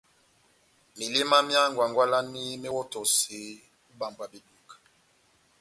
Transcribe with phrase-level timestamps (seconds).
[0.97, 3.45] Meléma myá ngwangwalani méwɔtɔseni
[3.83, 4.75] o ibambwa beduka.